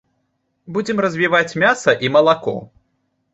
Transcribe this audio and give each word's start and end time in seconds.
Будзем 0.77 1.01
развіваць 1.05 1.57
мяса 1.65 1.91
і 2.07 2.11
малако. 2.17 2.57